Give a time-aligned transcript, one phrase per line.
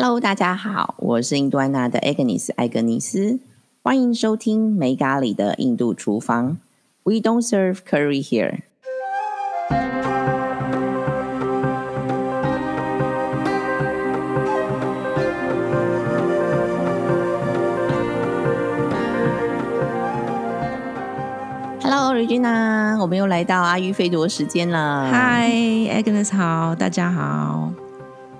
[0.00, 3.40] Hello，大家好，我是印度安娜的 Agnes 艾格尼斯，
[3.82, 6.58] 欢迎收听没咖喱的印度厨房。
[7.02, 8.60] We don't serve curry here。
[21.82, 25.10] Hello Regina，我们又来到阿育吠陀时间了。
[25.10, 27.72] Hi，Agnes，好，大家好。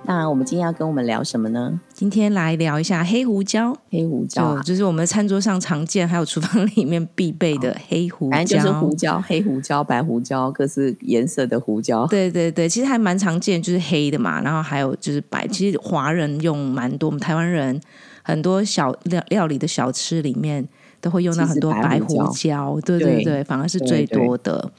[0.09, 1.79] 那我们今天要跟我们聊什么呢？
[1.93, 3.77] 今天来聊一下黑胡椒。
[3.91, 8.35] 黑胡椒啊，就是我们餐桌上常见，还有厨房里面必备的黑胡椒。
[8.35, 12.07] 反正就是胡椒，黑胡椒、白胡椒，各式颜色的胡椒。
[12.07, 14.41] 对对对，其实还蛮常见，就是黑的嘛。
[14.41, 17.79] 然后还有就是白，其实华人用蛮多，我们台湾人
[18.23, 20.67] 很多小料料理的小吃里面
[20.99, 22.79] 都会用到很多白胡椒。
[22.83, 24.59] 对对对，反而是最多的。
[24.59, 24.71] 对，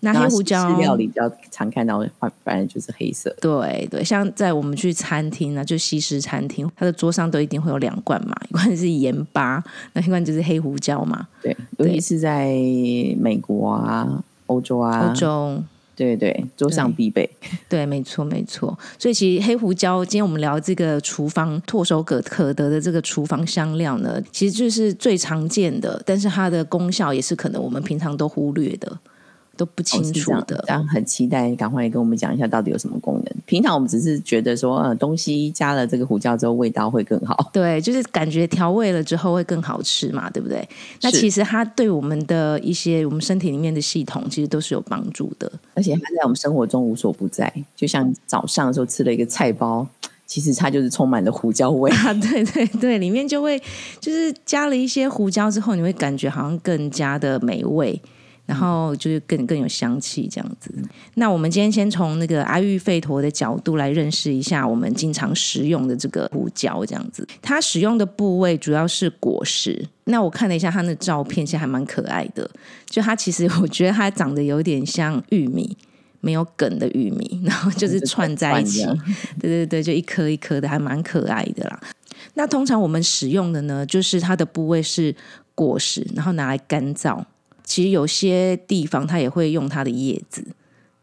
[0.00, 3.34] 那黑胡椒料理比较常看到，反反正就是黑色。
[3.40, 11.26] 对对，像在我们去餐厅呢，就西式餐厅，它的桌上都一定会有两罐嘛，一罐是盐巴，那一罐就是黑胡椒嘛。
[11.42, 12.46] 对，尤其是在
[13.18, 15.62] 美国啊、欧洲啊、欧洲，
[15.96, 17.28] 对对，桌上必备。
[17.68, 18.78] 对，没错没错。
[18.98, 28.98] 所以其实黑胡椒，今天我们聊这个厨房唾手可可得的这个厨房香料呢，其实就是最常见的，但是它的功效也是可能我们平常都忽略的。
[29.58, 33.24] 都不清楚的，这样很期待，赶快跟我们讲一下到底有什么功能。
[33.44, 37.50] 平常我们只是觉得说，呃，东西加了这个胡椒之后，味道会更好。
[37.52, 40.66] 对， 就是感觉调味了之后会更好吃嘛，对不对？
[41.02, 45.50] 那其实它对我们的一些我们身体里面的系统，其实都是有帮助的。
[45.74, 49.84] 而且它在我们生活中无所不在，就像早上的时候吃了一个菜包，
[50.24, 52.14] 其实它就是充满了胡椒味 啊！
[52.14, 53.60] 对对对，里面就会
[53.98, 58.00] 就是加了一些胡椒之后，你会感觉好像更加的美味。
[58.48, 60.72] 然后就是更更有香气这样子。
[61.16, 67.28] 那我们今天先从那个阿育吠陀的角度来认识一下我们经常食用的这个胡椒这样子。
[67.42, 69.86] 它使用的部位主要是果实。
[70.04, 72.50] 那我看了一下它的照片，其实还蛮可爱的。
[72.86, 75.76] 就它其实我觉得它长得有点像玉米，
[76.22, 78.82] 没有梗的玉米， 然后就是串在一起。
[79.38, 81.78] 对对对，就一颗一颗的，还蛮可爱的啦。
[82.32, 85.14] 那通常我们使用的呢，就是它的部位是
[85.54, 87.22] 果实，然后拿来干燥。
[87.68, 90.42] 其实有些地方它也会用它的叶子，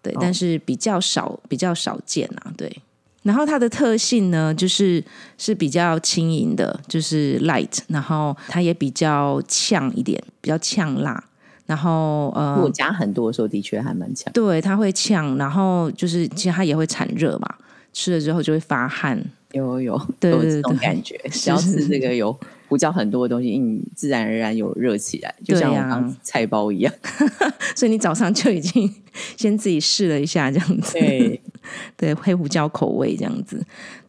[0.01, 2.81] 对，但是比较少，比较少见啊，对。
[3.21, 5.03] 然后它的特性呢，就是
[5.37, 11.23] 是比较轻盈的，就是 light，然后它也比较呛一点，比较呛辣。
[11.67, 14.33] 然后呃，我加很多的时候，的确还蛮呛。
[14.33, 17.55] 对，它会呛，然后就是其实它也会产热嘛，
[17.93, 19.23] 吃了之后就会发汗。
[19.51, 21.19] 有有，有这种感觉。
[21.31, 22.35] 只要吃这个有
[22.67, 26.93] 胡椒很多的东西，你自然而然有热起来，就像我刚菜包一样。
[27.75, 28.93] 所以你早上就已经
[29.37, 30.93] 先自己试了一下，这样子。
[30.93, 31.41] 对
[31.97, 33.63] 对，黑胡椒口味这样子。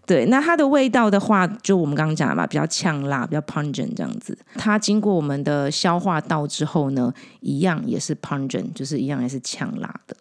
[0.07, 4.39] 对，那它的味道的话，就我们刚刚讲的嘛，比较呛辣，比较 pungent 这样子。
[4.55, 10.17] 它经过我们的消化道之后呢，一样也是 pungent，就是一样也是呛辣的。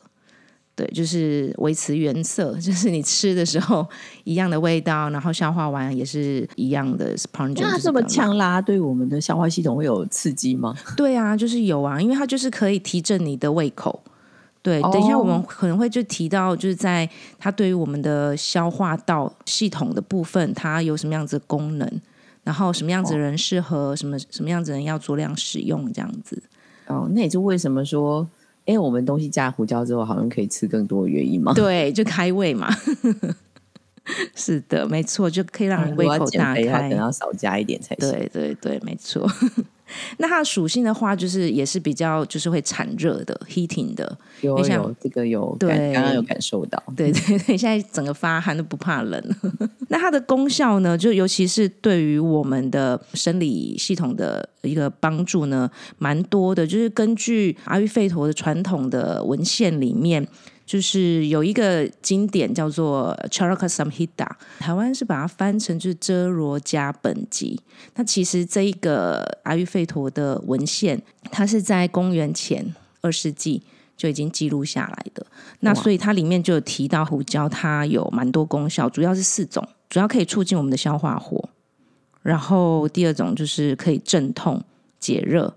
[0.75, 3.87] 对，就是维持原色， 就是你吃的时候
[4.25, 7.15] 一样的味道，然后消化完也是一样的。
[7.55, 10.75] 那它这么强拉，对我们的消化系统会有刺激吗？
[10.97, 14.03] 对啊，就是有啊，因为它就是可以提振你的胃口。
[14.61, 17.09] 对，等一下我们可能会就提到，就是在
[17.39, 21.89] 它对于我们的消化道系统的部分，它有什么样子的功能，
[22.43, 26.41] 然后什么样子的人适合什么什么样子人要足量使用这样子。
[26.87, 28.27] 哦，那也就为什么说。
[28.65, 31.53] 哎，我们东西加胡椒之后，好像可以吃更多的原因吗？
[31.53, 32.69] 对，就开胃嘛。
[34.35, 36.89] 是的，没错，就可以让你胃口大开。
[36.89, 38.11] 等要少加一点才行。
[38.11, 39.27] 对对对，没错。
[40.17, 44.17] 那它的属性的话，就是也是比较就是会产热的，heating 的。
[44.41, 46.81] 有有这个有，对，刚刚有感受到。
[46.95, 49.21] 对对 对，现在整个发汗都不怕冷。
[49.89, 56.65] 那它的功效呢，就尤其是对于我们的生理系统的一个帮助呢，蛮多的。
[56.65, 60.27] 就是根据阿育吠陀的传统的文献里面。
[60.65, 64.07] 就是有一个经典叫做《Charaka Samhita》，
[64.57, 67.61] 台湾是把它翻成就是《遮罗迦本集》。
[67.93, 70.99] 那其实这一个阿育吠陀的文献，
[71.31, 73.61] 它是在公元前二世纪
[73.95, 75.23] 就已经记录下来的。
[75.59, 81.47] 那所以它里面就有提到胡椒，它有蛮多功效，主要是四种，主要可以促进我们的消化火。
[82.23, 84.59] 然后第二种就是可以镇痛
[84.99, 85.53] 解热，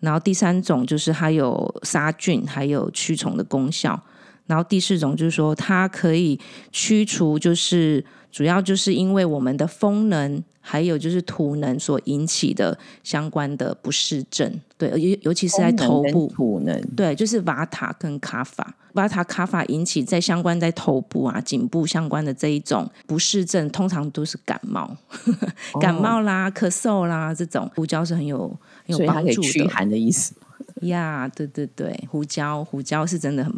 [0.00, 4.02] 然后第三种就是它有杀菌还有驱虫的功效。
[4.46, 6.38] 然后第四种就是说，它可以
[6.72, 24.96] 驱除，就是主要就是因为我们的风能还有就是土能所引起的相关的不适症，对，尤尤其是在头部土能，对，就是瓦塔跟卡法，瓦塔卡法引起在相关在头部啊、颈部相关的这一种不适症，通常都是感冒、
[25.80, 28.48] 感冒啦、咳嗽啦这种，胡椒是很有
[28.86, 30.34] 很有帮助的，驱寒的意思。
[30.82, 33.52] 呀，对对对，胡椒胡椒是真的很。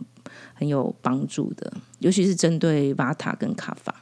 [0.58, 3.94] 很有帮助的，尤其是针对瓦塔跟卡法。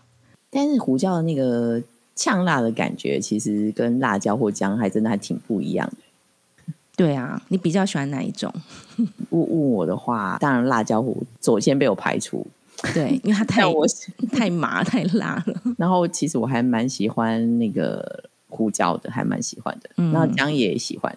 [0.48, 1.82] 但是胡椒的那个
[2.14, 6.64] 呛辣的感觉，其实跟辣椒或姜还真的还挺不一样的。
[6.96, 8.50] 对啊，你比较喜欢哪一种？
[9.28, 12.46] 问问我的话，当然辣椒胡首先被我排除。
[12.94, 13.86] 对，因为它太 我
[14.32, 15.62] 太麻太辣了。
[15.76, 19.90] 然后其实我还蛮喜欢那个胡椒的，还蛮喜欢的。
[20.10, 21.14] 然后姜也喜欢。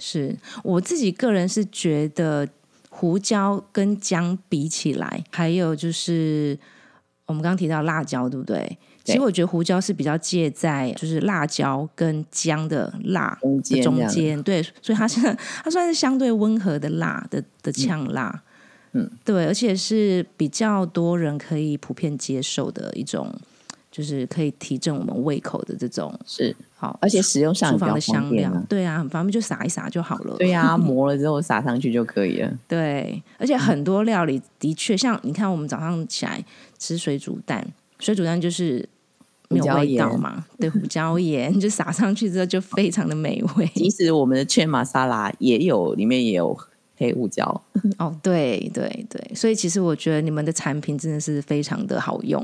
[0.00, 2.48] 是我自己个人是觉得。
[3.00, 6.54] 胡椒跟姜比起来，还有就是
[7.24, 8.78] 我们刚刚提到辣椒，对不对？
[9.02, 15.18] 其实我觉得胡椒是比较介在就是辣椒跟姜的辣的中间，对，所以它是
[15.64, 18.42] 它算是相对温和的辣的的呛辣，
[18.92, 23.34] 嗯，对，而且是比较多人可以普遍接受的一种。
[23.90, 30.36] 就是可以提振我们胃口的这种是好，而且使用上厨房的香料，对啊，很方便，就撒一撒就好了。
[30.38, 32.58] 对啊， 磨了之后撒上去就可以了。
[32.68, 36.42] 对，而且很多料理的确像你看，我们早上起来
[36.78, 37.66] 吃水煮蛋，
[37.98, 38.88] 水煮蛋就是
[39.48, 43.66] 没有味道嘛，对， 胡椒盐 就撒上去之后就非常的美味。
[43.74, 46.56] 即使我们的雀玛沙拉也有，里面也有
[46.96, 47.42] 黑胡椒。
[47.98, 52.40] 哦，对对对，所以其实我觉得你们的产品真的是非常的好用。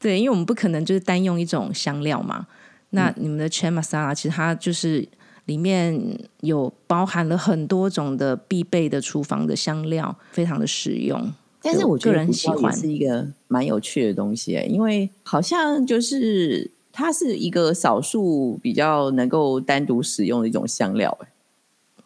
[0.00, 2.46] 对，因为我们不可能就是单用一种香料嘛。
[2.90, 5.06] 那你们的 c h a masala 其实它就是
[5.44, 11.32] 里面有包含了很多种的必备的厨房的香料，非常的实用。
[11.62, 21.16] 但是我个人喜欢是一个蛮有趣的东西，因为好像就是它是一个少数比较能够单独使用的一种香料。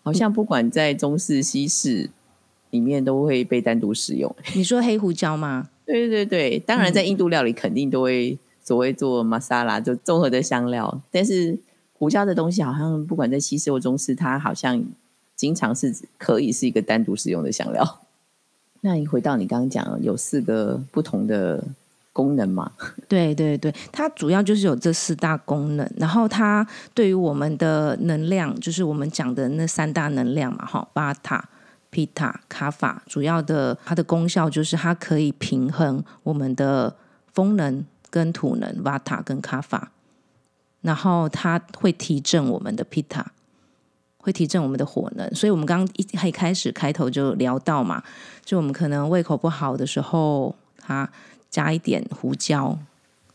[0.02, 2.10] 好像不管在中式、西式
[2.68, 4.34] 里面都会被单独使用。
[4.54, 5.70] 你说黑胡椒吗？
[5.86, 11.02] 对对对，当然在印度料理肯定都会所谓做玛莎拉，就综合的香料。
[11.10, 11.58] 但是
[11.92, 14.82] 胡椒的东西好像不管在西式或中式，它好像
[15.36, 18.00] 经常是可以是一个单独使用的香料。
[18.80, 21.62] 那你回到你刚刚讲有四个不同的
[22.12, 22.72] 功能嘛？
[23.08, 31.48] 对对对，它主要就是有这四大功能，然后它对于我们的能量，就是我们讲的那三大能量嘛，哈，巴塔。
[31.94, 36.96] 皮塔卡法主要的它的功效就是它可以平衡我们的
[37.32, 39.92] 风能跟土能瓦塔跟卡法，
[40.80, 43.24] 然后它会提振我们的 Pita，，
[44.18, 45.32] 会提振我们的火能。
[45.36, 48.02] 所以我们刚刚一一开始开头就聊到嘛，
[48.44, 51.08] 就我们可能胃口不好的时候，它
[51.48, 52.76] 加一点胡椒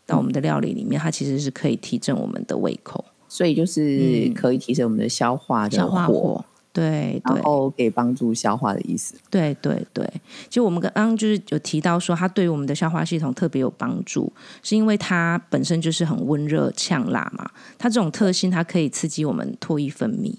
[0.05, 6.43] 到我们的料理里面，它其实是可以提振我们的胃口，所以就是可以提升我们的消化消化火。
[6.79, 9.15] 对，然后可以帮助消化的意思。
[9.29, 10.09] 对对对，
[10.47, 14.31] 其实我们刚刚就是有提到说，它对于我们的消化系统特别有帮助，
[14.63, 17.49] 是因为它本身就是很温热呛辣嘛。
[17.77, 20.33] 它这种特性，它可以刺激我们唾液分泌。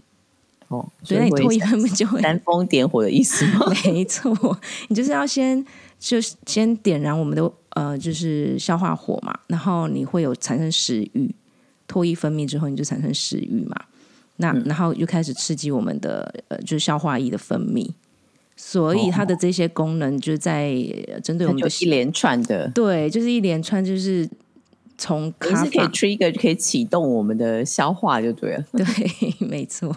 [0.69, 3.67] 哦，所以你唾液分泌就会煽风点火的意思吗？
[3.85, 4.59] 没错，
[4.89, 5.63] 你就是要先
[5.99, 11.35] 就先点燃我们的呃，就是消化火嘛，然后你会有产生食欲，
[11.87, 13.77] 唾液分泌之后你就产生食欲嘛。
[14.41, 17.89] 那然后又开始刺激我们的呃，就是消化液的分泌，
[18.57, 20.75] 所以它的这些功能就在
[21.23, 24.29] 针对我们的一连串的，对，就是一连串，就是
[24.99, 28.85] 从你是可以 trigger 可以启动我们的消化就对了， 对，
[29.47, 29.94] 没错，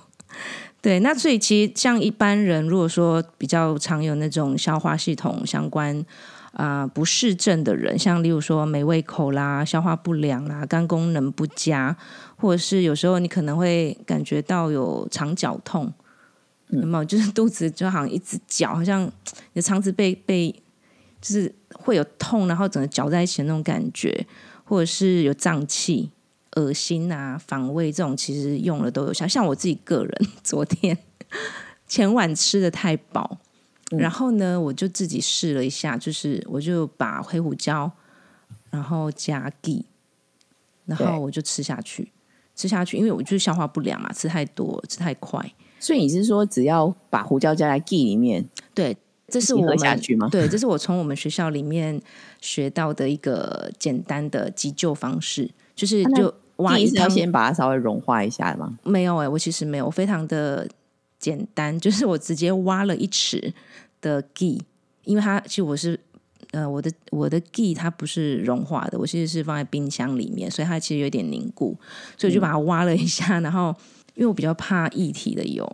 [0.84, 1.00] 对。
[1.00, 6.06] 那所以其实像一般人，如果说比较常有那种消化系统相关
[6.52, 11.98] 啊不适症的人，像例如说没胃口啦、消化不良啦、肝功能不佳。
[12.36, 15.94] 或者是有时候你可能会感觉到有肠绞痛，
[16.72, 17.06] 有没有？
[17.06, 19.12] 就是肚子就好像一直绞，好像你
[19.54, 20.54] 的肠子被被
[21.22, 24.28] 就是会有痛，然后整个绞在一起的那种感觉，
[24.66, 26.12] 或者是有胀气、
[26.56, 29.28] 恶心啊、防胃这种，其实用了都有效。
[29.28, 30.98] 像我自己个人， 昨天
[31.88, 33.38] 前晚吃的太饱，
[33.92, 37.92] 然后呢，我就自己试了一下，就是我就把黑胡椒，
[38.70, 39.86] 然后加 G，，
[40.86, 42.12] 然后我就吃下去。
[42.56, 45.44] 吃下去，因为我就是消化不良嘛，吃太多，吃太快。
[45.80, 48.96] 所以你是说，只要把胡椒加在 G 里面，对，
[49.28, 50.30] 这是我们？
[50.30, 52.00] 对，这是我从我们学校里面
[52.42, 58.78] 学到的一个简单的急救方式，就是就挖一要先把它稍微融化一下吗？
[58.84, 60.68] 没有哎，我其实没有，非常的
[61.20, 63.54] 简单， 就是我直接挖了一尺
[64.02, 64.62] 的 G，
[65.06, 66.00] 因为它其实我是
[66.52, 71.76] 呃，我的我的 g 它不是融化的，我其实是放在冰箱里面，所以它其实有点凝固，
[72.16, 73.76] 所以我就把它挖了一下，然后
[74.14, 75.68] 因为我比较怕液体的油，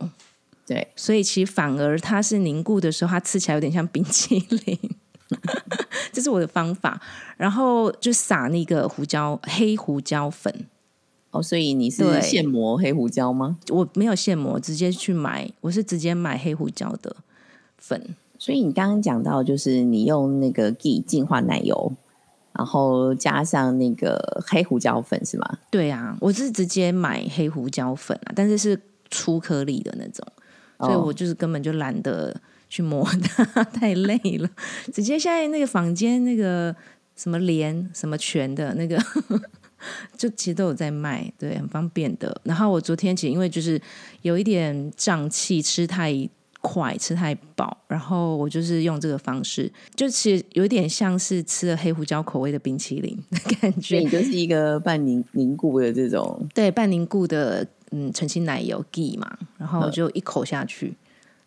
[0.66, 4.78] 对，所以其实反而它是凝固的时候，它吃起来有点像冰淇淋，
[6.12, 7.00] 这是我的方法。
[7.36, 10.52] 然后就撒那个胡椒黑胡椒粉，
[11.30, 13.56] 哦，所以你是现磨黑胡椒吗？
[13.70, 17.16] 我没有现磨，直接去买，我是直接买黑胡椒的
[17.78, 18.14] 粉。
[18.38, 21.92] 所以你刚刚讲到，就是你用那个 ghee 净化奶油，
[22.52, 25.58] 然后加上那个黑胡椒粉是吗？
[25.70, 30.26] 对啊，我是直接买黑胡椒粉啊，但是是粗颗粒的那种，
[30.78, 32.34] 所以哦我就是根本就懒得
[32.70, 34.48] 去磨它， 太累了。
[34.90, 36.74] 直接现在那个房间那个
[37.16, 38.96] 什么联什么全的那个，
[40.16, 42.40] 就其实都有在卖，对，很方便的。
[42.44, 43.78] 然后我昨天其实因为就是
[44.22, 46.14] 有一点胀气，吃太
[46.62, 54.04] 快，吃太饱，然后我就是用这个方式，就其实有点像是吃了黑胡椒口味的冰淇淋的感觉所以。
[54.04, 60.94] 你就是一个半凝凝固的这种，对，半凝固的嗯澄清奶油 ghee 嘛，然后就一口下去，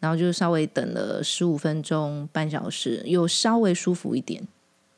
[0.03, 4.45] 然后就稍微等了十五分钟、半小时，又稍微舒服一点。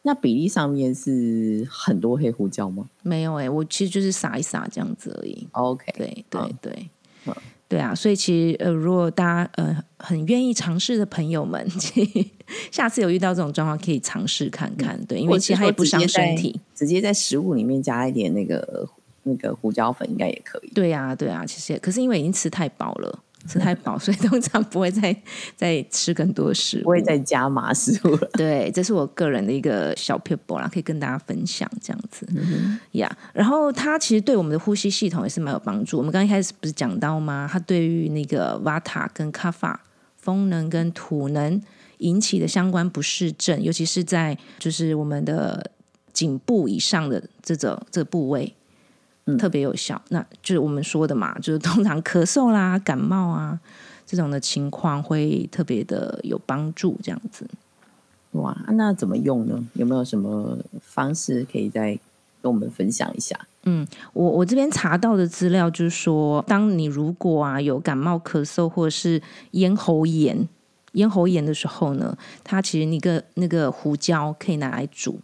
[0.02, 5.48] 那比例上面是很多黑胡椒吗没有哎、我其实就是撒一撒这样子而已。
[5.52, 6.90] ？OK，对对嗯对，
[7.28, 7.36] 嗯
[7.68, 12.26] 对啊，所以其实呃，如果大家呃很愿意尝试的朋友们， 其实
[12.72, 15.00] 下次有遇到这种状况可以尝试看看。
[15.06, 16.60] 对，因为其实它也不伤身体。
[16.74, 18.90] 直接在食物里面加一点那个
[19.22, 20.72] 那个胡椒粉，应该也可以。
[20.74, 25.16] 对啊、对啊、其实也可是因为已经吃太饱了，吃太饱，所以通常不会再
[25.56, 28.30] 再吃更多食物，不会再加麻食物了。
[28.34, 32.28] 对，这是我个人的一个小 e p 啦，可以跟大家分享这样子
[32.94, 33.18] 呀。
[33.34, 35.98] 然后它其实对我们的呼吸系统也是蛮有帮助。
[35.98, 37.48] 我们刚一开始不是讲到吗？
[37.52, 39.76] 它对于那个 Vata 跟 Kapha
[40.18, 41.62] 风能跟土能
[42.00, 45.72] 引起的相关不适症，尤其是在就是我们的
[46.12, 48.54] 颈部以上的这种这个部位。
[49.38, 53.60] 特别有效，那就是我们说的嘛，就是通常咳嗽啦、 感冒啊
[54.06, 57.48] 这种的情况会特别的有帮助，这样子。
[58.32, 59.68] 哇，那怎么用呢？
[59.74, 61.98] 有没有什么方式可以再
[62.42, 63.36] 跟我们分享一下？
[63.64, 69.20] 嗯我我这边查到的资料就是说，当你如果啊有感冒、咳嗽或者是
[69.52, 70.48] 咽喉炎、
[70.92, 75.20] 咽喉炎的时候呢，它其实那个那个胡椒可以拿来煮，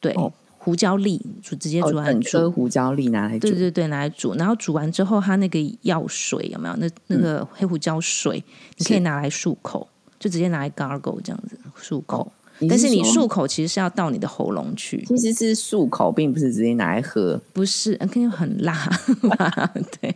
[0.00, 0.32] 对，哦
[0.68, 2.38] 胡椒粒煮直接哦煮，完整煮。
[2.38, 6.76] 颗胡椒粒拿来煮对，对对，拿来煮，然后煮完之后，它那个药水有没有？
[6.76, 8.44] 那那个黑胡椒水，
[8.76, 9.88] 你可以拿来漱口，
[10.20, 12.30] 就直接拿来 gargle 这样子漱口。
[12.58, 17.40] 你但是你漱口其实是要到你的喉咙去，其实是漱口，并不是直接拿来喝。
[17.54, 18.86] 不是，呃肯定很辣。
[20.02, 20.14] 对，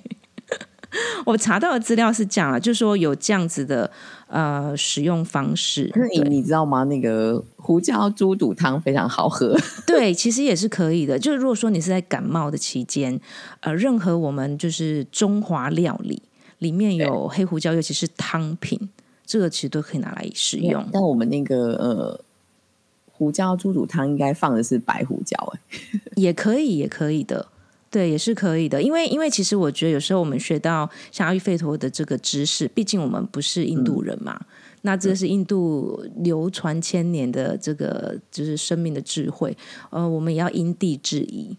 [1.24, 3.90] 我查到的资料是这样啊，就是说有这样子的
[4.28, 5.90] 呃使用方式。
[5.94, 6.84] 可是你你知道吗？
[6.84, 9.56] 那个胡椒猪肚汤非常好喝，
[9.86, 11.18] 对，其实也是可以的。
[11.18, 13.18] 就是如果说你是在感冒的期间，
[13.60, 16.22] 呃，任何我们就是中华料理
[16.58, 18.78] 里面有黑胡椒，尤其是汤品，
[19.24, 20.84] 这个其实都可以拿来使用。
[20.92, 22.20] 但我们那个呃
[23.12, 25.78] 胡椒猪肚汤应该放的是白胡椒、哎，
[26.16, 27.46] 也可以，也可以的。
[27.92, 34.40] 对，也是可以的，因为因为其实我觉得有时候我们学到像阿育吠陀的这个知识，毕竟我们不是印度人嘛，
[34.80, 39.54] 那这是印度流传千年的这个就是生命的智慧，
[39.90, 41.54] 呃，我们也要因地制宜。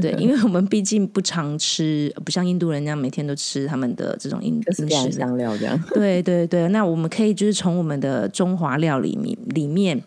[0.00, 5.18] 对，因为我们毕竟不常吃，不像印度人那样每天都吃他们的这种饮各式各样的饮食。
[5.18, 5.82] 香料这样。
[5.92, 10.00] 对对对，那我们可以就是从我们的中华料理里里面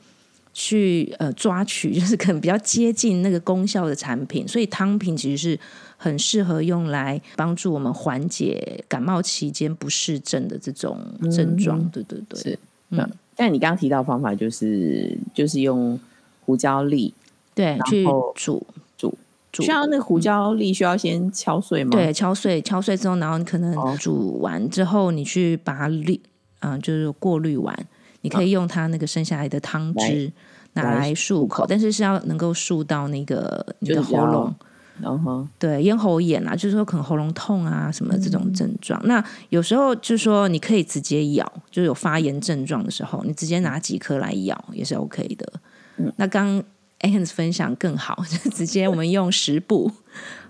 [0.53, 5.59] 去呃抓取， 就是可能比较接近那个功效的产品，所以汤品其实是
[5.97, 10.99] 很适合用来帮助我们缓解感冒期间不适症的这种
[11.31, 11.83] 症状。
[11.89, 13.09] 对对对，是，嗯。
[13.33, 15.99] 但你刚刚提到的方法就是就是用
[16.45, 17.11] 胡椒粒
[17.55, 18.03] 对，去
[18.35, 18.67] 煮
[18.97, 19.17] 煮，
[19.51, 21.91] 煮需要那个胡椒粒需要先敲碎吗？
[21.91, 26.19] 对，敲碎，敲碎之后，然后你可能哦煮完之后，你去把它滤，
[26.59, 27.75] 嗯、就是过滤完，
[28.21, 30.31] 你可以用它那个剩下来的汤汁
[30.73, 34.55] 拿来来漱口，但是是要能够漱到那个你的喉咙。
[35.01, 38.31] 然后对，咽喉炎啊，就是说可能喉咙痛啊什么这嗯。
[38.31, 39.01] 种症状。
[39.05, 45.53] 那有时候就是说你可以直接咬，就是有发炎症状的时候，你直接拿几颗来咬也是 OK 的。
[45.97, 46.13] 嗯。
[46.17, 46.61] 那刚
[46.99, 49.91] Ans 分享更好， 就直接我们用食补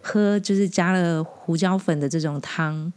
[0.01, 2.91] 喝，就是加了胡椒粉的这种汤，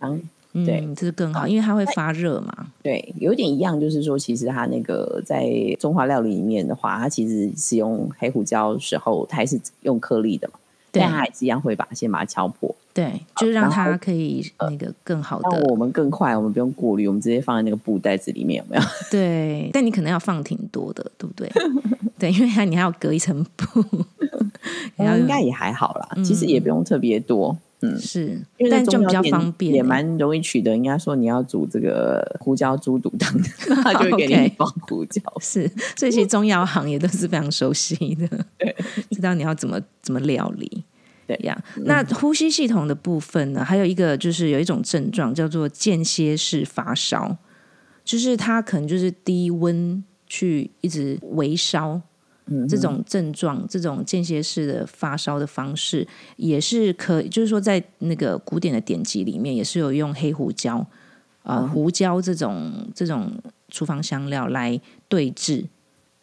[0.65, 2.67] 对这是更好，因为它会发热嘛。
[2.83, 10.55] 对有点一样，就是说其实它那个在中华料理里面的话，它其实使用黑胡椒的时候，它还是用颗粒的嘛，
[10.93, 18.83] 对但它还是一样会把先把它敲破，对，就是让它可以那个更好的让我们更快，我们不用过滤，我们直接放在那个布袋子里面，有没有？
[19.11, 21.51] 对，但你可能要放挺多的，对不对？
[22.17, 23.85] 对，因为它你还要隔一层布，
[24.95, 27.57] 然后应该也还好啦，其实也不用特别多。
[27.85, 30.71] 嗯，是但就比较方便欸，也蛮容易取得。
[30.71, 33.37] 人家说你要煮这个胡椒猪肚汤，
[33.83, 35.21] 他就会给你放 胡椒。
[35.41, 38.29] 是，所以其实中药行也都是非常熟悉的，
[39.11, 40.85] 知道你要怎么怎么料理。
[41.27, 47.35] 对呀那呼吸系统的部分呢，还有一个就是有一种症状叫做间歇式发烧，
[48.05, 51.99] 就是它可能就是低温去一直微烧，
[52.47, 60.87] 嗯这种症状，这种间歇式的发烧的方式，也是可以，就是说在那个古典的典籍里面，也是有用黑胡椒，
[61.43, 63.33] 呃，胡椒这种这种
[63.69, 65.65] 厨房香料来对治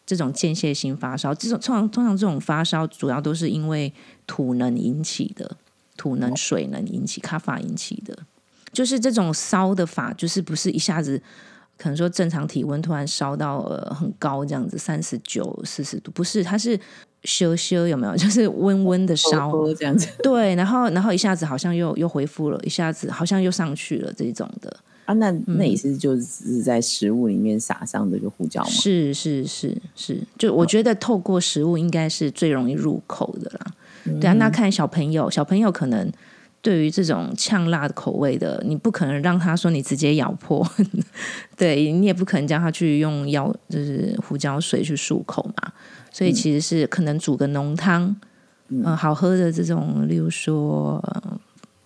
[0.06, 1.34] 这种间歇性发烧。
[1.34, 3.92] 这种通常通常这种发烧主要都是因为
[4.26, 5.56] 土能引起的，
[5.96, 8.16] 土能、水能引起、卡法引起的。
[8.72, 11.20] 就是这种烧的法，就是不是一下子
[11.82, 16.78] 可能说正常体温突然烧到呃很高这样子，三十九、四十度，不是，它是
[17.24, 18.14] 咻咻有没有？
[18.16, 25.14] 就是温温的烧，这样子 对，然后然后一下子好像又又恢复了，一下子好像又上去了这种的，啊？
[25.14, 28.70] 那那也是就是在食物里面撒上这个胡椒吗？
[28.70, 33.66] 是是是是，就我觉得透过食物应该是最容易入口的啦。
[34.20, 36.10] 对啊，那看小朋友，小朋友可能
[36.62, 40.66] 对于这种呛辣的口味的，你不可能让他说你直接咬破，
[41.56, 45.72] 对你也不可能叫他去用药，就是胡椒水去漱口嘛。
[46.10, 48.14] 所以其实是可能煮个浓汤，
[48.68, 51.40] 嗯、好喝的这种，例如说、呃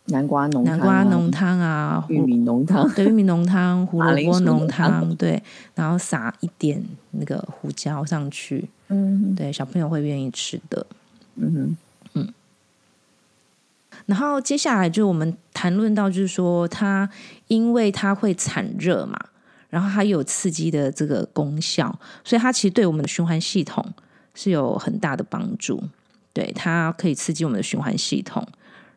[0.09, 5.43] 南瓜浓南瓜浓汤啊，玉米浓汤，对，玉米浓汤、胡萝卜浓汤，对，
[5.75, 6.81] 然后撒一点
[7.11, 10.87] 那个胡椒上去，嗯对，小朋友会愿意吃的。
[11.35, 11.77] 嗯哼，
[14.07, 17.09] 然后接下来就我们谈论到，就是说它
[17.49, 19.19] 因为它会产热嘛，
[19.69, 23.85] 然后它有刺激的这个功效，所以它其实对我们的循环系统
[24.33, 25.83] 是有很大的帮助。
[26.33, 28.47] 对，它可以刺激我们的循环系统，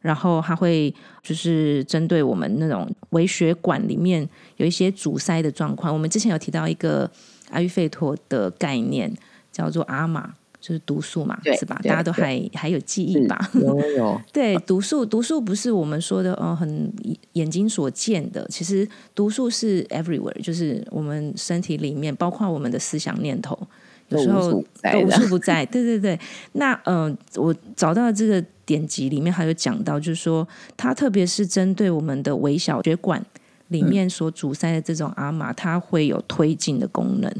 [0.01, 5.91] 然后它会就是针对我们那种微血管里面有一些阻塞的状况。
[5.91, 7.09] 我们之前有提到一个
[7.49, 9.11] 阿育吠陀的概念，
[9.51, 11.79] 叫做阿玛，就是毒素嘛，是吧？
[11.83, 13.49] 大家都还还有记忆吧？
[13.53, 16.91] 有有 有，对，毒素，毒素不是我们说的，呃，很
[17.33, 18.45] 眼睛所见的。
[18.49, 23.57] 其实毒素是 everywhere，就是我们身体里面，包括我们的思想念头，
[24.09, 24.51] 有时候
[24.91, 25.65] 都无处不在。
[25.65, 26.19] 对对对，
[26.53, 30.45] 那呃，我找到这个典籍里面还有讲到，就是说
[30.75, 33.23] 它特别是针对我们的微小血管
[33.69, 37.31] 里面所阻塞的这种阿玛，它会有推进的功能，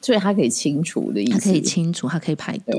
[0.00, 2.72] 所以它可以清除的意思，它可以清除，它可以排毒。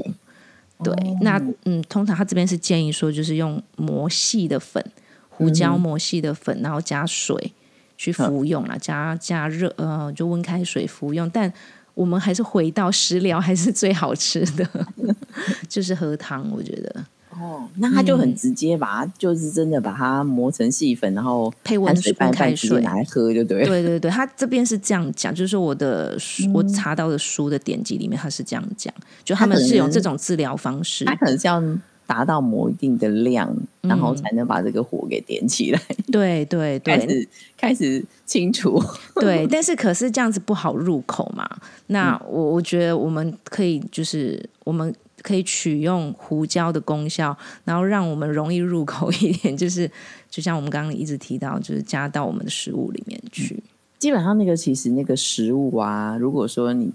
[0.84, 4.84] 对对，哦那嗯，通常他这边是建议说，就是用磨细的粉，
[5.30, 7.54] 胡椒磨细的粉，然后加水
[7.98, 11.30] 去服用啦，加加热呃，就温开水服用。
[11.30, 11.52] 但
[11.94, 14.68] 我们还是回到食疗，还是最好吃的，
[15.70, 16.50] 就是喝汤。
[16.52, 17.06] 我觉得
[17.42, 22.80] 哦，那他就很直接把它，就是真的把它磨成细粉，然后配温水拌开水。
[22.82, 23.66] 拿来喝就对。
[23.68, 31.16] 对对对，他这边是这样讲，就是说我的书、我查到的书的典籍里面，他是这样讲，就他们是用这种治疗方式他。
[31.16, 31.62] 可能是要
[32.08, 35.80] 达到某一定的量，然后才能把这个火给点起来，
[36.12, 38.84] 对 对对，开始开始清除。
[39.16, 41.48] 对，但是可是这样子不好入口嘛？
[41.88, 49.90] 那我我觉得我们可以就是我们可以取用胡椒的功效，然后让我们容易入口一点， 就是
[50.30, 53.62] 就像我们刚刚一直提到，就是加到我们的食物里面去。
[54.00, 56.92] 基本上那个其实那个食物啊，如果说你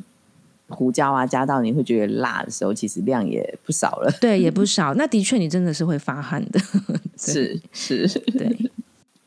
[0.69, 4.11] 胡椒啊加到你会觉得辣的时候，其实量也不少了。
[4.21, 4.93] 对，也不少。
[4.95, 6.61] 那的确，你真的是会发汗的。
[7.17, 8.71] 是是，对，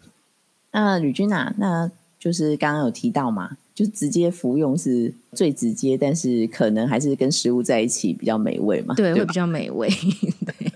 [0.73, 8.93] 那吕君啊，那就是刚刚有提到嘛，就直接服用是最直接，但是可能还是跟食物在一起比较美味嘛。
[8.93, 9.87] 对，会比较美味。
[10.45, 10.71] 对，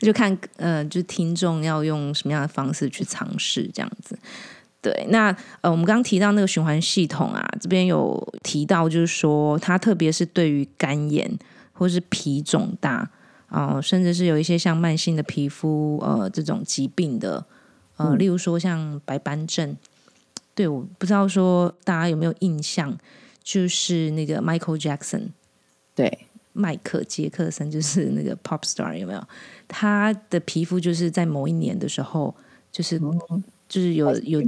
[0.00, 4.18] 就看呃，就听众要用什么样的方式去尝试这样子。
[4.80, 5.26] 对，那
[5.60, 11.30] 呃，我们刚刚提到那个循环系统啊，这边有提到，就是说它特别是对于肝炎
[11.74, 13.10] 或是脾肿大
[13.48, 17.44] 啊、呃甚至是有一些像慢性的皮肤呃这种疾病的，
[17.98, 19.76] 呃，例如说像白斑症。
[20.56, 22.98] 对，我不知道说大家有没有印象，
[23.44, 25.28] 就是那个 Michael Jackson，
[25.94, 29.22] 对，迈克杰克森就是那个 pop star 有没有？
[29.68, 32.34] 他的皮肤就是在某一年的时候，
[32.72, 32.98] 就是、
[33.68, 34.42] 就是有有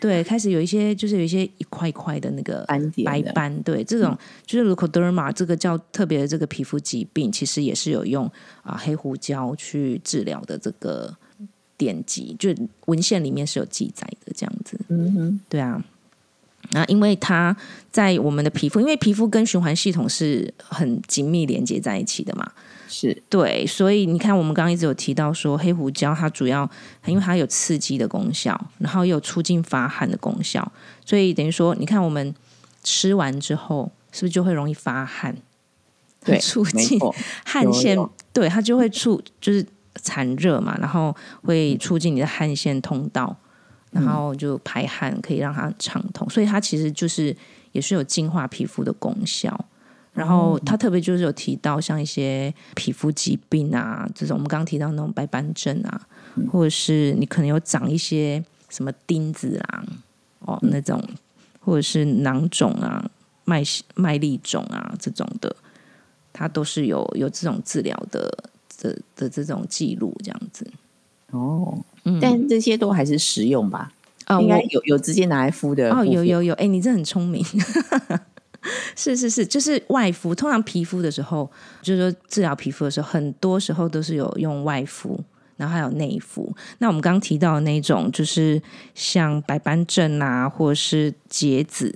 [0.00, 8.24] 对开始有一些就是有一些一块一块的那个斑白斑，对这种就是 leukoderma 这个叫特别的这个皮肤疾病，其实也是有用
[8.62, 11.14] 啊、黑胡椒去治疗的这个
[11.76, 12.48] 典籍，就
[12.86, 14.80] 文献里面是有记载的这样子。
[14.88, 15.84] 嗯哼，对啊，
[16.70, 17.54] 那因为它
[17.90, 22.50] 在我们的皮肤，因为皮肤跟循环系统是很紧密连接在一起的嘛。
[22.88, 26.68] 是对，所以你看，我们刚刚一直有提到说，黑胡椒它主要
[27.04, 30.72] 因为它有刺激的功效，然后又有促进发汗的功效，
[31.04, 32.34] 所以等于说，你看我们
[32.82, 35.36] 吃完之后，是不是就会容易发汗？
[36.24, 36.98] 对，促进
[37.44, 37.96] 汗腺
[38.32, 39.64] 对它就会促就是
[40.02, 43.34] 产热嘛，然后会促进你的汗腺通道，
[43.90, 47.36] 然后就排汗，可以让它畅通，所以它其实就是
[47.72, 49.66] 也是有净化皮肤的功效。
[50.12, 56.08] 然后它特别就是有提到像一些皮肤疾病啊，这种我们刚刚提到那种白斑症啊，
[56.50, 59.84] 或者是你可能有长一些什么钉子啊，
[60.40, 61.00] 哦那种，
[61.60, 63.08] 或者是囊肿啊、
[63.44, 63.62] 麦
[63.94, 65.54] 麦粒肿啊这种的，
[66.32, 70.68] 它都是有有这种治疗的的的这种记录这样子。
[71.30, 71.78] 哦，
[72.20, 73.92] 但这些都还是实用吧？
[74.26, 77.44] 哦，应该有有直接拿来敷的哦，有有有，哎，你这很聪明。
[78.94, 80.34] 是是是，就是外敷。
[80.34, 81.50] 通常皮肤的时候，
[81.82, 85.18] 就是说治疗皮肤的时候，很多时候都是有用外敷，
[85.56, 86.54] 然后还有内敷。
[86.78, 88.60] 那我们刚刚提到的那种，就是
[88.94, 91.92] 像白斑症啊，或者是结子、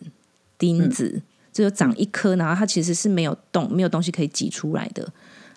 [0.59, 1.21] 钉子，
[1.53, 5.07] 就长一颗，然后它其实是没有洞，没有东西可以挤出来的。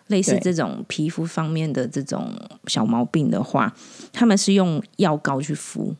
[0.08, 2.34] 类似对这种皮肤方面的这种
[2.68, 3.74] 小毛病的话，
[4.12, 5.96] 他们是用药膏去敷，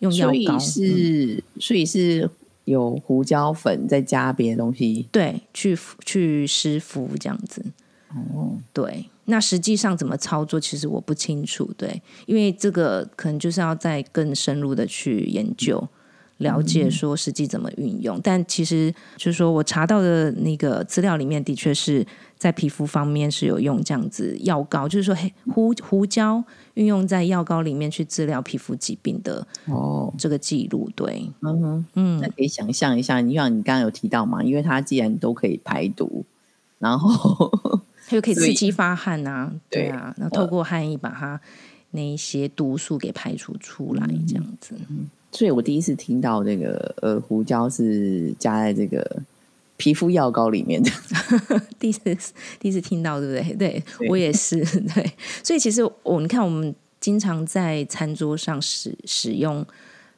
[0.00, 2.28] 用药膏是所以是
[2.64, 5.08] 有胡椒粉再加别的东西。
[5.12, 7.64] 对，去去湿敷这样子。
[8.34, 11.70] 哦，对，那实际上怎么操作，其实我不清楚。
[11.76, 15.88] 对，因为这个可能就是要再更深入的去研究、
[16.40, 18.20] 了解，说实际怎么运用。
[18.22, 26.42] 但其实就是说我查到的那个资料里面，的确是在皮肤方面是有用这样子药膏，就是说黑胡胡椒
[26.74, 30.90] 运用在药膏里面去治疗皮肤疾病的哦，这个记录。
[30.94, 36.24] 对，嗯哼，嗯那，可以想象一下，你像你刚刚有提到嘛，因为它既然都可以排毒，
[36.78, 37.50] 然后
[38.08, 41.38] 它又可以刺激发汗啊，对对啊，那透过汗液把它
[41.90, 44.74] 那一些毒素给排除出来，这样子。
[45.32, 49.22] 所以我第一次听到这个呃胡椒是加在这个
[49.76, 50.90] 皮肤药膏里面的。
[51.78, 52.16] 第一次
[52.58, 53.54] 第一次听到，对不对？
[53.54, 54.56] 对对我也是，
[54.94, 55.12] 对。
[55.42, 59.64] 所以其实我你看，我们经常在餐桌上使使用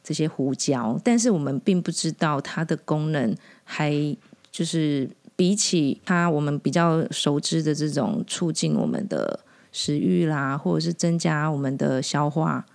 [0.03, 4.17] 这些胡椒，但是我们并不知道它的功能，还
[4.51, 9.39] 就是比起它我们比较熟知的这种促进我们的
[9.71, 12.67] 食欲啦，或者是增加我们的消化，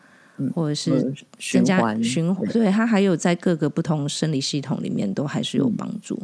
[0.54, 6.22] 或者是循加环循环，对对它还有在各个不同生理系统里面都还是有帮助，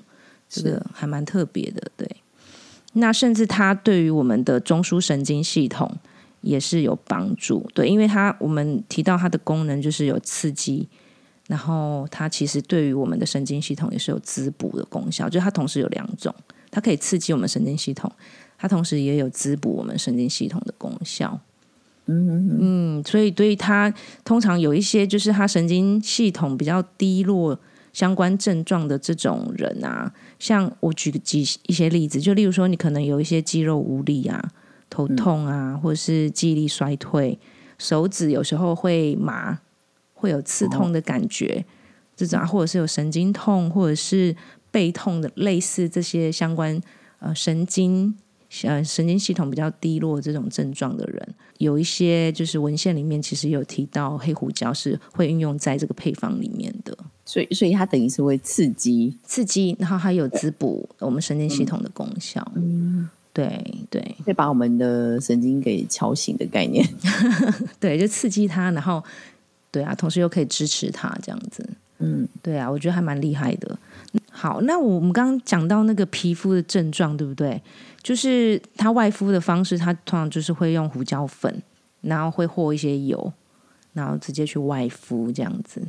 [0.48, 2.10] 这个还蛮特别的，对。
[2.94, 5.92] 那甚至它对于我们的中枢神经系统
[6.42, 10.88] 也是有帮助，对，因为它我们提到它的功能就是有刺激，
[11.48, 16.34] 然后它其实对于我们的神经系统也是有滋补的功效，就是它同时有两种，
[16.70, 18.12] 它可以刺激我们神经系统，
[18.60, 21.40] 它同时也有滋补我们神经系统的功效。
[22.06, 23.94] 嗯嗯，所以对于他
[24.26, 27.58] 通常有一些就是他神经系统比较低落
[27.94, 34.52] 相关症状的这种人啊，像我举个几一些例子，就例如说你可能有一些肌肉无力啊、
[34.90, 37.40] 头痛啊，或者是记忆力衰退，
[37.78, 39.60] 手指有时候会麻，
[40.14, 41.64] 会有刺痛的感觉，
[42.18, 44.36] 这种啊，或者是有神经痛，或者是
[44.72, 46.82] 背痛的，类似这些相关
[47.20, 48.16] 呃神经
[48.64, 62.46] 呃神经系统比较低落这种症状的人，有一些就是文献里面其实有提到黑胡椒是会运用在这个配方里面的所以所以它等于是会刺激，刺激，然后还有滋补我们神经系统的功效。
[62.56, 66.88] 嗯，对对会把我们的神经给敲醒的概念。
[67.80, 69.04] 对，就刺激它，然后
[69.72, 71.68] 对啊，同时又可以支持它这样子。
[72.00, 73.80] 嗯，对啊，我觉得还蛮厉害的。
[74.30, 77.62] 好，那我们刚刚讲到那个皮肤的症状，对不对？
[78.04, 81.64] 就是它外敷的方式，它通常就是会用胡椒粉，
[82.02, 83.32] 然后会和一些油，
[83.94, 85.82] 然后直接去外敷这样子。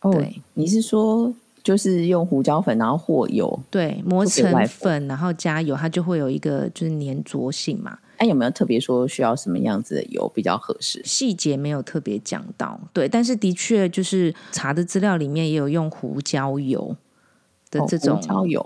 [0.00, 3.60] 哦对，你是说就是用胡椒粉，然后和油？
[3.70, 7.98] 对，磨成粉，然后加油，它就会有一个就是粘着性嘛。
[8.16, 11.00] 哎、有没有特别说需要什么样子的油比较合适？
[11.04, 16.96] 细节没有特别讲到，对，但是的确就是查的资料里面也有用胡椒油
[17.70, 18.20] 的哦这种、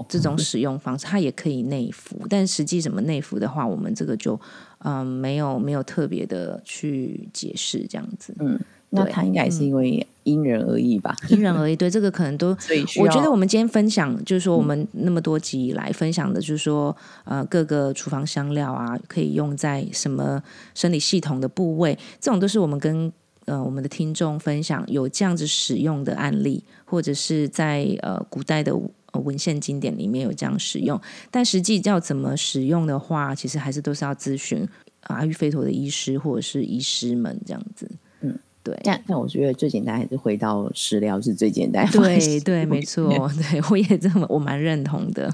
[0.09, 4.39] 这种使用方式，它也可以内服，但实际怎么内服的话，我们这个就
[4.79, 8.35] 嗯没有没有特别的去解释这样子。
[8.39, 8.59] 嗯，
[8.91, 11.75] 那对它应该也是因为因人而异吧，因人而异。
[11.75, 12.57] 对，这个可能都，
[13.01, 20.41] 我觉得我们今天分享，就是说我们那么多集以来分享的，就是说呃各个厨房香料啊，可以用在什么
[20.75, 23.13] 生理系统的部位，这种都是我们跟
[23.47, 28.73] 呃我们的听众分享有这样子使用的案例，或者是在呃古代的。
[29.13, 30.99] 呃文献经典里面有这样使用，
[31.31, 34.67] 但实际要怎么使用的话，其实还是都是要咨询
[35.03, 37.87] 啊阿育吠陀的医师或者是医师们这样子。
[38.23, 41.99] 嗯，对，但但我觉得最简单还是回到食疗是最简单的。
[42.01, 43.07] 对对，没错，
[43.51, 45.31] 对我也这么我蛮认同的。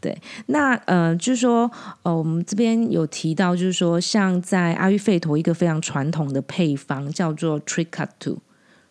[0.00, 1.70] 对，那呃，就是说，
[2.02, 8.38] 呃，我们这边有提到，就是说，像在阿育吠陀一个非常传统的配方叫做 Trikatu。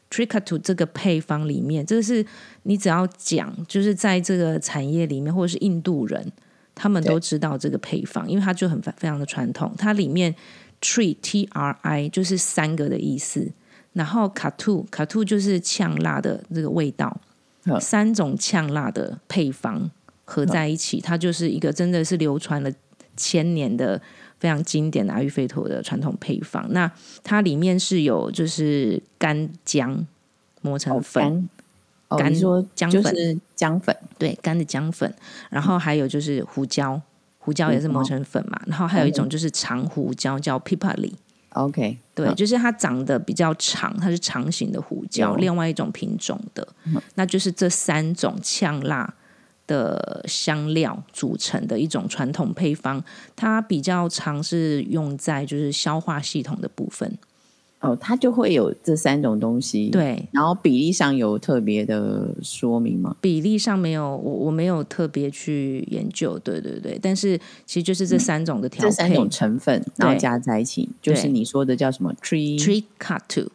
[0.10, 2.26] Trikatu 这个配方里面，这个是
[2.64, 6.32] 你只要讲，就是在这个产业里面，或者是印度人，
[6.74, 9.74] 他们都知道这个配方，因为它就很非非常的传统。
[9.78, 10.34] 它里面
[10.82, 13.52] tree T R I 就是三个的意思，
[13.92, 17.20] 然后 katu katu 就是呛辣的这个味道，
[17.66, 19.92] 嗯三种呛辣的配方
[20.30, 22.70] 合在一起，它就是一个真的是流传了
[23.16, 24.00] 千年的
[24.40, 26.68] 非常经典的阿育吠陀的传统配方。
[26.72, 26.92] 那
[27.24, 30.06] 它里面是有就是干姜
[30.62, 31.50] 磨成哦粉，
[32.10, 35.12] 干哦，说姜粉就是姜粉，对，干的姜粉，
[35.50, 37.02] 然后还有就是胡椒，
[37.40, 41.14] 胡椒也是磨成粉嘛，然后还有一种就是长胡椒叫 pipali。
[41.52, 46.68] OK，对，嗯就是它长得比较长，它是长形的胡椒，另外一种品种的，
[47.16, 49.12] 那就是这三种呛辣
[49.68, 53.04] 的香料组成的一种传统配方，
[53.36, 57.18] 它比较常是用在就是消化系统的部分。
[57.80, 63.16] 哦，它就会有这三种东西，，对，然后比例上有特别的说明吗？
[63.22, 68.90] 比例上没有，我我没有特别去研究，对对对，但是其实就是这三种的调配。
[68.90, 73.52] 这三种成分，然后加在一起，就是你说的叫什么？Tree，tree cut to。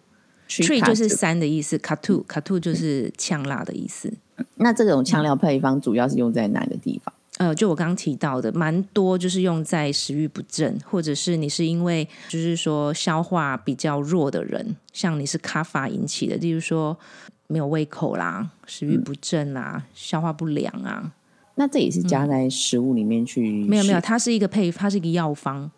[0.60, 4.12] Tree 就是三的意思，katu katu 就是呛辣的意思。
[4.56, 7.14] 那这种呛料配方主要是用在哪个地方？
[7.38, 16.96] 呃，就我刚刚提到的，蛮多就是用在食欲不振，或者是你是因为就是说消化比较弱的人，像你是咖法引起的，例如说
[17.46, 21.12] 没有胃口啦、食欲不振啦、消化不良啊，
[21.54, 23.64] 那这也是加在食物里面去？
[23.64, 25.70] 没有没有，，它是一个配，它是一个药方。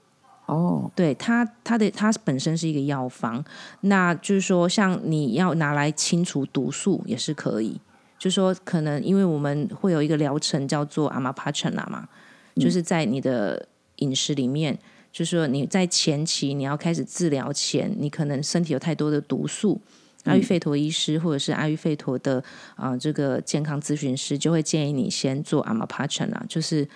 [0.46, 3.42] 哦，对它，它的它本身是一个药方，
[3.80, 7.80] 那就是说，像你要拿来清除毒素也是可以。
[8.18, 12.09] 就是说可能因为我们会有一个疗程叫做阿玛帕陈拉嘛，
[12.57, 14.78] 就是在你的饮食里面，
[15.12, 19.80] 就是说你在前期你要开始治疗前，你可能身体有太多的毒素。
[20.24, 22.42] 阿育吠陀医师或者是阿育吠陀的
[22.76, 26.88] 啊、呃这个健康咨询师就会建议你先做阿玛帕陈拉，就是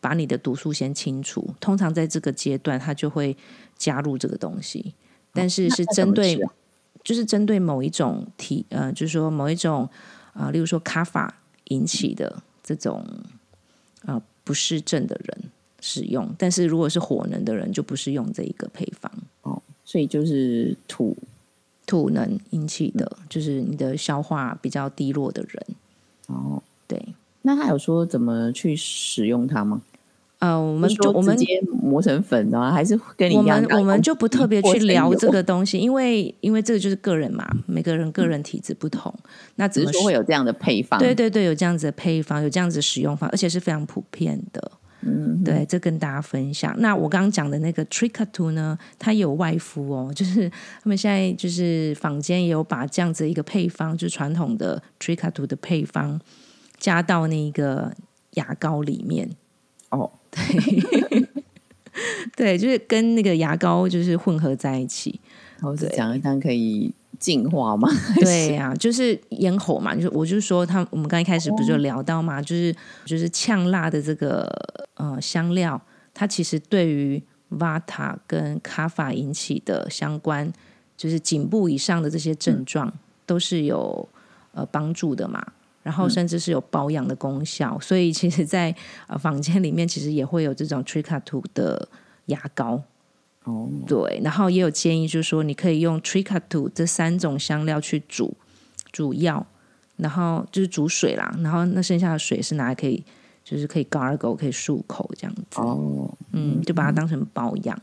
[0.00, 1.48] 把你的毒素先清除。
[1.60, 3.36] 通常在这个阶段，他就会
[3.76, 4.94] 加入这个东西，
[5.32, 6.38] 但是是针对
[7.04, 9.88] 就是针对某一种体呃，就是说某一种
[10.32, 11.34] 啊、呃例如说卡法
[11.68, 13.06] 引起的这种
[14.04, 15.44] 呃不适症的人
[15.80, 19.10] 使用，但是如果是火能的人，就不是用这一个配方。
[19.42, 21.16] 哦，所以就是土
[21.86, 25.66] 土能引起的，就是你的消化比较低落的人，
[26.26, 26.62] 哦。
[26.86, 27.14] 对。
[27.42, 29.80] 那他有说怎么去使用它吗？
[30.40, 33.60] 呃，我我们就我们直接磨成粉啊，还是跟你我一样？
[33.62, 39.14] 们我们就不特别去聊这个，东西，因为因为这个就是个人嘛，每个人个人体质不同，
[39.56, 40.98] 那只是说会有这样的配方。
[40.98, 44.72] 对对对，有这样子的配方，有这样子的使用方，而且是非常普遍的。
[45.02, 46.74] 嗯，对，这跟大家分享。
[46.78, 56.18] 那我刚刚讲的那个 Tricatu 呢，它有外敷哦，就是他们现在就是坊间也有把这样子一个配方，就是传统的 Tricatu 的配方，
[56.78, 57.92] 加到那个
[58.36, 59.28] 牙膏里面。
[59.90, 61.28] 哦， 对，
[62.36, 65.20] 对就是跟那个牙膏就是混合在一起。
[65.58, 67.88] 然后是对讲一讲可以净化吗？
[68.20, 72.74] 对呀、就是咽喉嘛，就是我就是说，他我们刚一开始不是就聊到嘛，就是
[73.04, 74.48] 就是呛辣的这个
[74.94, 75.78] 呃香料，
[76.14, 80.50] 它其实对于 Vata 跟卡法引起的相关，
[80.96, 82.90] 就是颈部以上的这些症状，
[83.26, 84.08] 都是有
[84.52, 85.44] 呃帮助的嘛。
[85.82, 88.74] 然后甚至是有保养的功效，所以其实在，
[89.06, 91.88] 呃房间里面其实也会有这种 Tricatu 的
[92.26, 92.82] 牙膏，
[93.44, 98.36] 哦，对，然后也有建议，就是说你可以用 Tricatu 这三种香料去煮
[98.92, 99.46] 煮药，
[99.96, 103.02] 然后就是煮水啦，然后那剩下的水是拿来可以
[103.42, 107.80] 就是可以 gargle 可以漱口这样子，哦，嗯，就把它当成保养，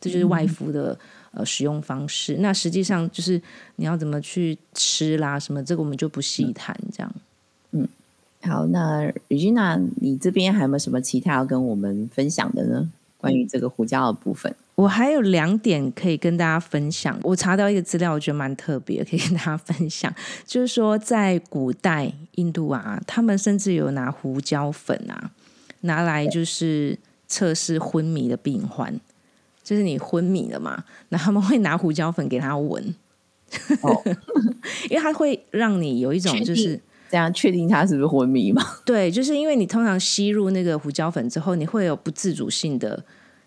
[0.00, 0.98] 这就是外敷的
[1.38, 2.36] 呃使用方式。
[2.40, 3.40] 那实际上就是
[3.76, 7.14] 你要怎么去吃啦，什么这个我们就不细谈这样。
[7.72, 7.88] 嗯
[8.42, 12.88] 好，那 Regina，你这边还有没有什么其他要跟我们分享的呢？
[13.16, 17.18] 关于这个胡椒的部分，我还有两点可以跟大家分享。
[17.24, 20.14] 我查到一个资料，我觉得蛮特别，可以跟大家分享。
[20.46, 25.32] 就是说，在古代印度啊，他们甚至有拿胡椒粉啊，
[25.80, 26.96] 拿来就是
[27.26, 29.00] 测试昏迷的病患，
[29.68, 32.94] 就是你昏迷了嘛，那他们会拿胡椒粉给他闻，
[33.82, 34.02] 哦，
[34.88, 36.80] 因为它会让你有一种就是。
[37.10, 38.62] 这样确定他是不是昏迷嘛？
[38.84, 43.02] 对，就是因为你通常吸入那个胡椒粉之后，你会有不自主性的，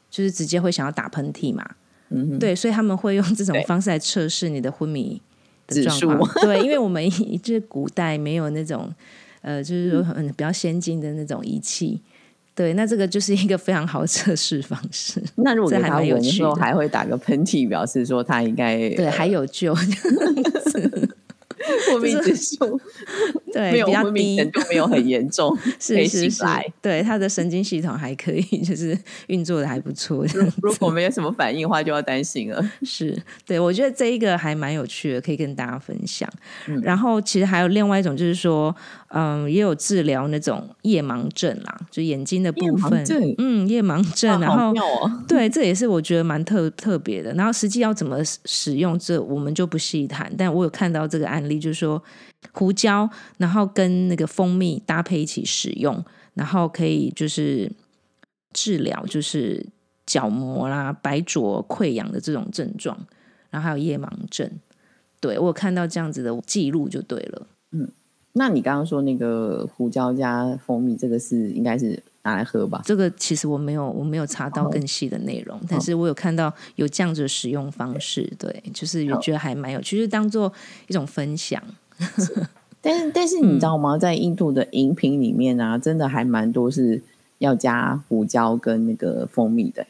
[0.09, 1.63] 就是直接会想要打喷嚏嘛。
[2.09, 5.21] 嗯哼，对，所以他们会用这种方式来测试你的昏迷
[5.67, 6.27] 的状况。
[6.41, 7.07] 对，因为我们
[7.43, 8.91] 就是古代没有那种
[9.41, 12.01] 呃，就是说很比较先进的那种仪器。
[12.53, 15.21] 对，那这个就是一个非常好的测试方式。
[15.35, 19.75] 那如果给他有闻的时候还会打个喷嚏，表示说他应该对，还有救。
[21.87, 22.81] 昏迷指数
[23.53, 26.43] 对，比较低昏迷程，度没有很严重， 是是是。，
[26.81, 30.25] 对，他的神经系统还可以，就是运作的还不错。
[30.61, 32.63] 如果没有什么反应的话，就要担心了。
[32.83, 36.29] 是对，我觉得这一个还蛮有趣的，可以跟大家分享。
[36.67, 38.75] 嗯然后其实还有另外一种，就是说，
[39.09, 43.03] 嗯，也有治疗那种夜盲症啦，就眼睛的部分，
[43.37, 44.73] 嗯，夜盲症，然后
[45.27, 47.33] 对，这也是我觉得蛮特特别的。
[47.33, 50.31] 然后实际要怎么使使用，这我们就不细谈。
[50.37, 52.01] 但我有看到这个案例，就是说
[52.51, 57.71] 胡椒，然后跟那个蜂蜜搭配一起使用，然后可以就是
[58.53, 59.65] 治疗就是
[60.05, 62.97] 角膜啦、白灼、溃疡的这种症状，
[63.49, 64.49] 然后还有夜盲症。
[65.19, 67.47] 对我有看到这样子的记录就对了。
[67.71, 67.87] 嗯
[68.33, 72.81] 那你刚刚说那个胡椒加蜂蜜，这个是应该是拿来喝吧？
[72.85, 80.51] 这个其实我没有，我没有查到更细的内容，但是我有看到有这样子的使用方式，对，就是也觉得还蛮有趣，就是当做
[80.87, 81.61] 一种分享。
[82.81, 83.97] 但是但是你知道吗？
[83.97, 86.99] 在印度的饮品里面啊，真的还蛮多是
[87.37, 89.85] 要加胡椒跟那个蜂蜜的，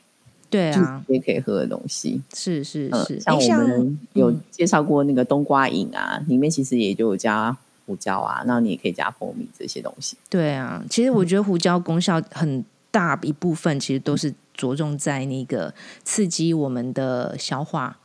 [0.49, 2.21] 就是对啊，也可以喝的东西。
[2.33, 10.17] 是是嗯，是，像我们有嗯介绍过那个冬瓜饮啊，里面其实也就有加胡椒啊，那你也可以加蜂蜜这些东西。
[10.29, 17.97] 对啊，其实我觉得胡椒功效很大一部分其实都是着重在那个刺激我们的消化，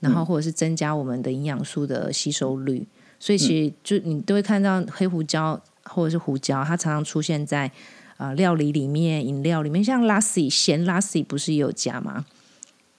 [0.00, 2.84] 然后或者是增加我们的营养素的吸收率。
[3.18, 7.66] 所以其实就你都会看到黑胡椒或者是胡椒，它常常出现在
[8.16, 12.24] 啊、呃料理里面、饮料里面，像拉西咸拉西不是也有加吗？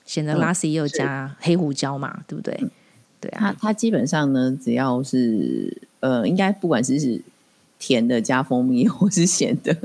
[0.06, 2.56] 咸的嗯拉西也有是加黑胡椒嘛，对不对？
[3.20, 7.20] 对啊，它它基本上呢，只要是呃，应该不管是是
[7.78, 9.76] 甜的加蜂蜜 或是咸的，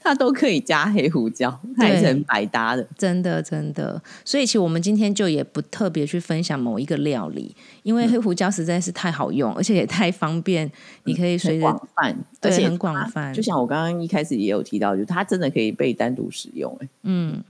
[0.00, 2.86] 它都可以加黑胡椒，它也是很百搭的。
[2.98, 10.70] 真的真的，所以其实我们今天就也不特别去分享某一个料理，因为黑胡椒实在是太好用，而且也太方便，
[11.04, 16.88] 你可以随很着广泛，而且对很广泛就像我刚刚一开始也有提到，就是它真的可以被单独使用、欸。
[17.04, 17.42] 嗯，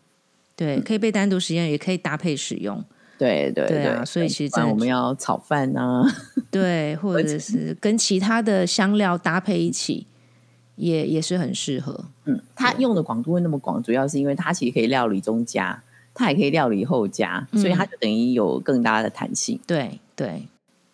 [0.54, 2.84] 对，可以被单独使用，也可以搭配使用，
[3.18, 6.04] 对对对啊所以其实我们要炒饭啊，
[6.50, 10.06] 对，或者是跟其他的香料搭配一起，
[10.76, 12.04] 也也是很适合。
[12.26, 17.74] 嗯，它用的广度会那么广，主要是因为它其实可以料理中加，它也可以料理后加，所以嗯。
[17.74, 19.58] 它就等于有更大的弹性。
[19.66, 20.42] 对对，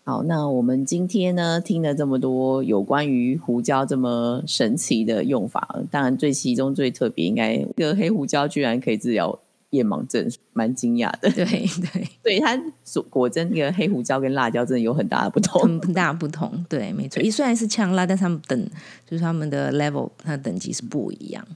[0.05, 9.39] 好，那我们今天呢听了这么多有关于胡椒这么神奇的用法，当然最其中最特别，应该这个黑胡椒居然可以治疗
[9.73, 11.29] 夜盲症，蛮惊讶的。
[11.31, 11.45] 对
[11.93, 15.61] 对， 对它所果真那个黑胡椒跟辣椒真的有很大的不同。
[15.63, 16.65] 很很大不同。
[16.69, 18.71] 对，没错，一虽然是呛辣，但是他们等
[19.07, 21.47] 就是他们的 level，它的等级是不一样。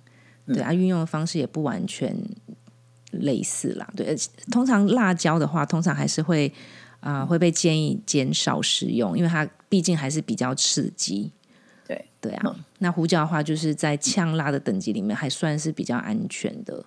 [0.46, 2.16] 对，啊运用的方式也不完全
[3.12, 3.88] 类似啦。
[3.96, 6.52] 对，而且通常辣椒的话，通常还是会
[7.00, 11.30] 啊、会被建议减少使用，因为它毕竟还是比较刺激。
[11.86, 16.84] 对对啊，那胡椒的话，就是在呛辣的等级里面还算是比较安全的，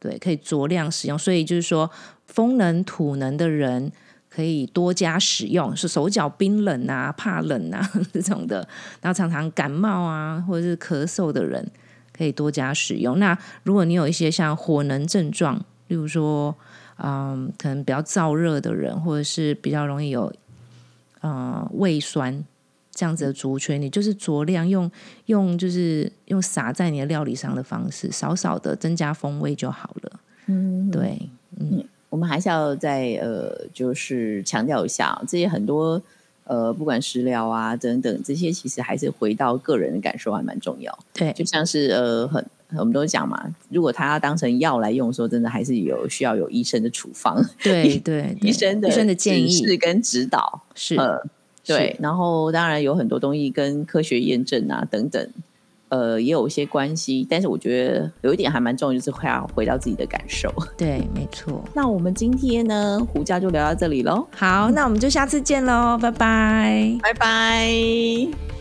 [0.00, 1.18] 对，可以酌量使用。
[1.18, 1.90] 所以就是说，
[2.26, 3.90] 风能土能的人
[4.28, 7.80] 可以多加使用，是手脚冰冷啊、怕冷啊
[8.12, 8.66] 这种的，
[9.00, 11.68] 然后常常感冒啊或者是咳嗽的人，
[12.16, 13.18] 可以多加使用。
[13.18, 15.56] 那如果你有一些像火能症状，
[15.88, 16.54] 例如说，
[16.98, 20.32] 嗯，可能比较燥热的人，或者是比较容易有，
[21.22, 22.44] 嗯，胃酸。
[22.98, 24.90] 这样子的族群，你就是酌量用
[25.26, 30.20] 用就是用撒在你的料理上的方式，少少的增加风味就好了。
[30.46, 31.16] 嗯，对，
[31.60, 36.02] 嗯我们还是要再呃，就是强调一下，这些很多
[36.42, 40.98] 呃，不管食疗啊等等，这些其实还是回到个人的感受还蛮重要。
[41.12, 42.44] 对，就像是呃，很
[42.76, 50.62] 我们都讲嘛，如果他要当成药来用的时候，真的还是有需要有医生的处方，对对，对 医生的医生的建议跟指导。
[50.74, 51.22] 是，呃，
[51.76, 55.28] 对，然后当然有很多东西跟科学验证啊等等，
[55.90, 60.52] 呃也有一些关系，但是我觉得有一点还蛮重要，就是快要回到自己的感受。
[60.76, 61.62] 对，没错。
[61.74, 66.98] 那我们今天呢，胡家就聊到这里喽，好，那我们就下次见喽，拜拜。
[67.02, 68.57] 拜拜。